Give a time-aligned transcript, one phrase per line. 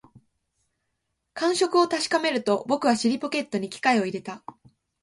[1.35, 4.43] 感触を確かめると、僕は尻ポケットに機械を入れた